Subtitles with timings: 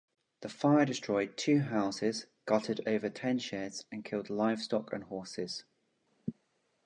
[0.39, 5.63] The fire destroyed two houses, gutted over ten sheds and killed livestock and horses.